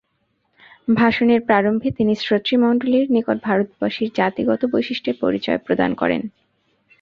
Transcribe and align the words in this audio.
ভাষণের 0.95 1.41
প্রারম্ভে 1.41 1.89
তিনি 1.91 2.13
শ্রোতৃমণ্ডলীর 2.15 3.07
নিকট 3.11 3.37
ভারতবাসীর 3.43 4.09
জাতিগত 4.15 4.61
বৈশিষ্ট্যের 4.73 5.15
পরিচয় 5.19 5.59
প্রদান 5.65 5.91
করেন। 5.95 6.21